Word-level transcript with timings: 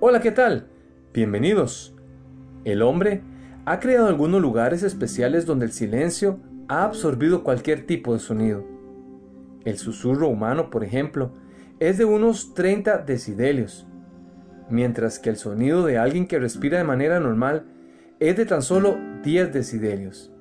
Hola, 0.00 0.20
¿qué 0.20 0.30
tal? 0.30 0.68
Bienvenidos. 1.12 1.92
El 2.64 2.82
hombre 2.82 3.20
ha 3.64 3.80
creado 3.80 4.06
algunos 4.06 4.40
lugares 4.40 4.84
especiales 4.84 5.44
donde 5.44 5.66
el 5.66 5.72
silencio 5.72 6.38
ha 6.68 6.84
absorbido 6.84 7.42
cualquier 7.42 7.84
tipo 7.84 8.12
de 8.12 8.20
sonido. 8.20 8.64
El 9.64 9.76
susurro 9.76 10.28
humano, 10.28 10.70
por 10.70 10.84
ejemplo, 10.84 11.32
es 11.80 11.98
de 11.98 12.04
unos 12.04 12.54
30 12.54 12.98
decibelios, 12.98 13.88
mientras 14.70 15.18
que 15.18 15.30
el 15.30 15.36
sonido 15.36 15.84
de 15.84 15.98
alguien 15.98 16.28
que 16.28 16.38
respira 16.38 16.78
de 16.78 16.84
manera 16.84 17.18
normal 17.18 17.66
es 18.20 18.36
de 18.36 18.46
tan 18.46 18.62
solo 18.62 18.96
10 19.24 19.52
decibelios. 19.52 20.32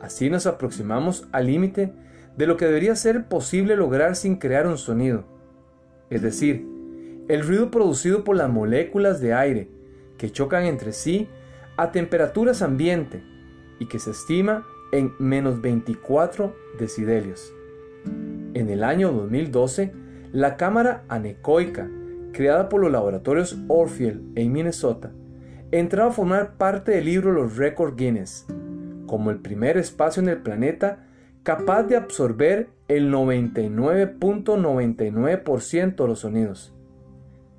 Así 0.00 0.28
nos 0.28 0.46
aproximamos 0.46 1.28
al 1.30 1.46
límite 1.46 1.92
de 2.36 2.46
lo 2.48 2.56
que 2.56 2.64
debería 2.64 2.96
ser 2.96 3.28
posible 3.28 3.76
lograr 3.76 4.16
sin 4.16 4.38
crear 4.38 4.66
un 4.66 4.76
sonido, 4.76 5.24
es 6.10 6.20
decir, 6.20 6.71
el 7.32 7.46
ruido 7.46 7.70
producido 7.70 8.24
por 8.24 8.36
las 8.36 8.50
moléculas 8.50 9.18
de 9.18 9.32
aire 9.32 9.70
que 10.18 10.30
chocan 10.30 10.66
entre 10.66 10.92
sí 10.92 11.28
a 11.78 11.90
temperaturas 11.90 12.60
ambiente 12.60 13.22
y 13.78 13.86
que 13.86 13.98
se 13.98 14.10
estima 14.10 14.66
en 14.92 15.14
menos 15.18 15.62
24 15.62 16.54
decibelios. 16.78 17.54
En 18.52 18.68
el 18.68 18.84
año 18.84 19.12
2012, 19.12 19.94
la 20.32 20.58
cámara 20.58 21.04
anecoica, 21.08 21.88
creada 22.32 22.68
por 22.68 22.82
los 22.82 22.92
laboratorios 22.92 23.56
Orfield 23.66 24.38
en 24.38 24.52
Minnesota, 24.52 25.10
entraba 25.70 26.10
a 26.10 26.14
formar 26.14 26.58
parte 26.58 26.92
del 26.92 27.06
libro 27.06 27.32
Los 27.32 27.56
Record 27.56 27.96
Guinness, 27.96 28.44
como 29.06 29.30
el 29.30 29.38
primer 29.38 29.78
espacio 29.78 30.22
en 30.22 30.28
el 30.28 30.42
planeta 30.42 31.06
capaz 31.44 31.84
de 31.84 31.96
absorber 31.96 32.68
el 32.88 33.10
99.99% 33.10 35.96
de 35.96 36.06
los 36.06 36.18
sonidos. 36.18 36.74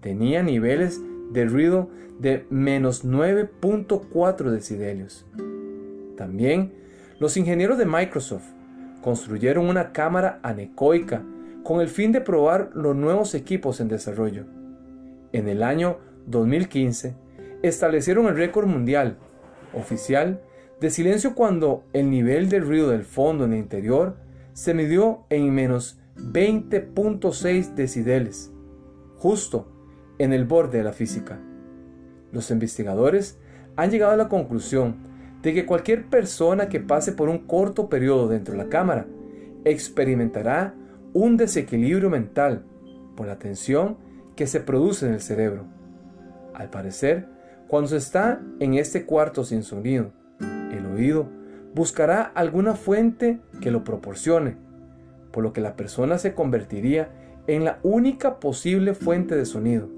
Tenía 0.04 0.44
niveles 0.44 1.02
de 1.32 1.46
ruido 1.46 1.90
de 2.20 2.46
menos 2.50 3.06
9.4 3.06 4.50
decibelios. 4.50 5.26
También 6.18 6.74
los 7.20 7.38
ingenieros 7.38 7.78
de 7.78 7.86
Microsoft 7.86 8.44
construyeron 9.02 9.66
una 9.66 9.94
cámara 9.94 10.42
anecoica 10.44 11.24
con 11.64 11.80
el 11.80 11.88
fin 11.88 12.12
de 12.12 12.20
probar 12.20 12.72
los 12.74 12.98
nuevos 12.98 13.34
equipos 13.34 13.80
en 13.80 13.88
desarrollo. 13.88 14.44
En 15.32 15.48
el 15.48 15.64
año 15.64 16.00
2015 16.28 17.16
establecieron 17.62 18.28
el 18.28 18.36
récord 18.36 18.68
mundial 18.68 19.18
oficial 19.74 20.42
de 20.82 20.90
silencio 20.90 21.34
cuando 21.34 21.86
el 21.94 22.10
nivel 22.10 22.50
de 22.50 22.60
ruido 22.60 22.90
del 22.90 23.06
fondo 23.06 23.46
en 23.46 23.54
el 23.54 23.60
interior 23.60 24.18
se 24.52 24.74
midió 24.74 25.24
en 25.30 25.50
menos 25.56 25.98
20.6 26.18 27.74
decibeles, 27.74 28.52
justo 29.16 29.73
en 30.18 30.34
el 30.34 30.46
borde 30.46 30.80
de 30.80 30.84
la 30.84 30.94
física. 30.94 31.40
Los 32.32 32.52
investigadores 32.52 33.40
han 33.76 33.92
llegado 33.92 34.14
a 34.14 34.18
la 34.18 34.30
conclusión 34.30 34.96
de 35.42 35.54
que 35.54 35.66
cualquier 35.66 36.06
persona 36.06 36.70
que 36.70 36.80
pase 36.80 37.12
por 37.12 37.30
un 37.30 37.40
corto 37.40 37.90
periodo 37.90 38.28
dentro 38.28 38.54
de 38.54 38.64
la 38.64 38.70
cámara 38.70 39.06
experimentará 39.66 40.74
un 41.14 41.38
desequilibrio 41.38 42.10
mental 42.10 42.64
por 43.16 43.28
la 43.28 43.38
tensión 43.38 43.98
que 44.36 44.48
se 44.48 44.60
produce 44.60 45.06
en 45.06 45.14
el 45.14 45.22
cerebro. 45.22 45.66
Al 46.54 46.70
parecer, 46.70 47.28
cuando 47.68 47.90
se 47.90 47.98
está 47.98 48.42
en 48.60 48.76
este 48.76 49.06
cuarto 49.06 49.44
sin 49.44 49.64
sonido, 49.64 50.12
el 50.72 50.86
oído 50.86 51.28
buscará 51.76 52.22
alguna 52.24 52.76
fuente 52.76 53.42
que 53.62 53.72
lo 53.72 53.84
proporcione, 53.84 54.58
por 55.32 55.44
lo 55.44 55.54
que 55.54 55.62
la 55.62 55.76
persona 55.76 56.18
se 56.18 56.34
convertiría 56.34 57.10
en 57.48 57.66
la 57.66 57.80
única 57.84 58.40
posible 58.40 58.94
fuente 58.94 59.36
de 59.36 59.46
sonido, 59.46 59.90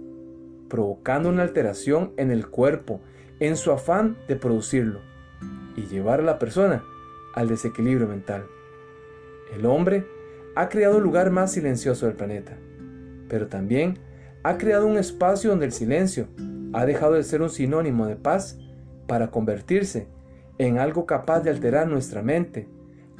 provocando 0.69 1.29
una 1.29 1.43
alteración 1.43 2.13
en 2.17 2.31
el 2.31 2.47
cuerpo 2.47 3.01
en 3.39 3.57
su 3.57 3.71
afán 3.71 4.17
de 4.27 4.35
producirlo 4.35 5.01
y 5.75 5.83
llevar 5.87 6.19
a 6.19 6.23
la 6.23 6.39
persona 6.39 6.83
al 7.33 7.47
desequilibrio 7.47 8.07
mental. 8.07 8.45
El 9.53 9.65
hombre 9.65 10.05
ha 10.55 10.69
creado 10.69 10.97
el 10.97 11.03
lugar 11.03 11.31
más 11.31 11.51
silencioso 11.51 12.05
del 12.05 12.15
planeta, 12.15 12.57
pero 13.27 13.47
también 13.47 13.99
ha 14.43 14.57
creado 14.57 14.87
un 14.87 14.97
espacio 14.97 15.49
donde 15.49 15.65
el 15.65 15.71
silencio 15.71 16.27
ha 16.73 16.85
dejado 16.85 17.13
de 17.13 17.23
ser 17.23 17.41
un 17.41 17.49
sinónimo 17.49 18.05
de 18.05 18.15
paz 18.15 18.57
para 19.07 19.31
convertirse 19.31 20.07
en 20.57 20.77
algo 20.77 21.05
capaz 21.05 21.41
de 21.41 21.49
alterar 21.49 21.87
nuestra 21.87 22.21
mente 22.21 22.69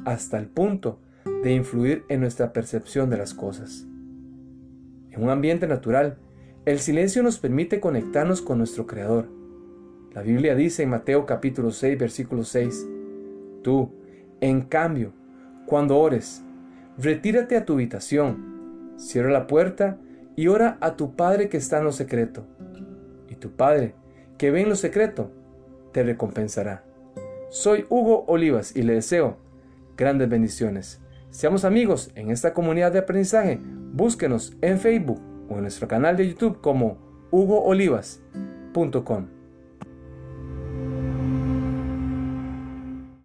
hasta 0.04 0.38
el 0.38 0.46
punto 0.46 0.98
de 1.42 1.52
influir 1.52 2.04
en 2.08 2.20
nuestra 2.20 2.52
percepción 2.52 3.10
de 3.10 3.18
las 3.18 3.34
cosas. 3.34 3.86
En 5.10 5.22
un 5.22 5.30
ambiente 5.30 5.66
natural, 5.66 6.18
el 6.66 6.80
silencio 6.80 7.22
nos 7.22 7.38
permite 7.38 7.78
conectarnos 7.78 8.42
con 8.42 8.58
nuestro 8.58 8.88
Creador. 8.88 9.28
La 10.12 10.22
Biblia 10.22 10.56
dice 10.56 10.82
en 10.82 10.90
Mateo 10.90 11.24
capítulo 11.24 11.70
6, 11.70 11.96
versículo 11.96 12.42
6, 12.42 12.88
Tú, 13.62 13.92
en 14.40 14.62
cambio, 14.62 15.12
cuando 15.64 15.96
ores, 15.96 16.42
retírate 16.98 17.56
a 17.56 17.64
tu 17.64 17.74
habitación, 17.74 18.94
cierra 18.96 19.30
la 19.30 19.46
puerta 19.46 19.98
y 20.34 20.48
ora 20.48 20.76
a 20.80 20.96
tu 20.96 21.14
Padre 21.14 21.48
que 21.48 21.56
está 21.56 21.78
en 21.78 21.84
lo 21.84 21.92
secreto. 21.92 22.44
Y 23.30 23.36
tu 23.36 23.52
Padre, 23.52 23.94
que 24.36 24.50
ve 24.50 24.62
en 24.62 24.68
lo 24.68 24.76
secreto, 24.76 25.30
te 25.92 26.02
recompensará. 26.02 26.84
Soy 27.48 27.86
Hugo 27.88 28.24
Olivas 28.26 28.74
y 28.74 28.82
le 28.82 28.94
deseo 28.94 29.36
grandes 29.96 30.28
bendiciones. 30.28 31.00
Seamos 31.30 31.64
amigos 31.64 32.10
en 32.16 32.32
esta 32.32 32.52
comunidad 32.52 32.90
de 32.90 32.98
aprendizaje. 32.98 33.60
Búsquenos 33.92 34.56
en 34.62 34.78
Facebook 34.78 35.35
o 35.48 35.56
en 35.56 35.62
nuestro 35.62 35.88
canal 35.88 36.16
de 36.16 36.28
YouTube 36.28 36.60
como 36.60 36.98
hugoolivas.com. 37.30 39.35